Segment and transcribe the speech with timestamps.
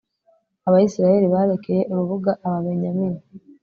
[0.67, 3.21] abayisraheli barekeye urubuga ababenyamini